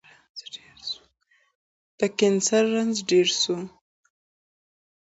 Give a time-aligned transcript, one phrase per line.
[1.97, 3.55] د کېنسر رنځ ډير سو